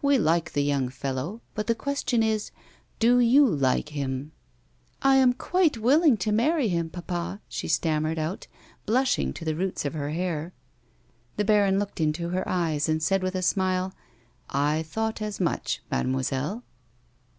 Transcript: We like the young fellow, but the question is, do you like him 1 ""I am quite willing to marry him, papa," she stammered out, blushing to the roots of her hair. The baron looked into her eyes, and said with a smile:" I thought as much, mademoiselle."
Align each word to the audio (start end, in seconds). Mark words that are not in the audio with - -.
We 0.00 0.16
like 0.16 0.54
the 0.54 0.62
young 0.62 0.88
fellow, 0.88 1.42
but 1.54 1.66
the 1.66 1.74
question 1.74 2.22
is, 2.22 2.50
do 2.98 3.20
you 3.20 3.44
like 3.46 3.90
him 3.90 4.32
1 4.32 4.32
""I 5.12 5.16
am 5.16 5.34
quite 5.34 5.76
willing 5.76 6.16
to 6.16 6.32
marry 6.32 6.68
him, 6.68 6.88
papa," 6.88 7.42
she 7.46 7.68
stammered 7.68 8.18
out, 8.18 8.46
blushing 8.86 9.34
to 9.34 9.44
the 9.44 9.54
roots 9.54 9.84
of 9.84 9.92
her 9.92 10.08
hair. 10.12 10.54
The 11.36 11.44
baron 11.44 11.78
looked 11.78 12.00
into 12.00 12.30
her 12.30 12.48
eyes, 12.48 12.88
and 12.88 13.02
said 13.02 13.22
with 13.22 13.34
a 13.34 13.42
smile:" 13.42 13.92
I 14.48 14.82
thought 14.82 15.20
as 15.20 15.40
much, 15.40 15.82
mademoiselle." 15.90 16.64